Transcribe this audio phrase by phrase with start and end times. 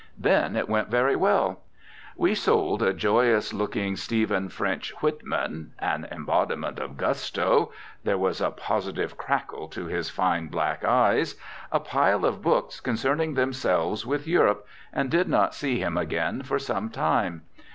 [0.17, 1.59] Then it went very well.
[2.17, 7.71] We sold a joyous looking Stephen French Whitman, an embodiment of gusto
[8.03, 11.35] there was a positive crackle to his fine black eyes
[11.71, 16.57] a pile of books concerning themselves with Europe, and did not see him again for
[16.57, 17.43] some time.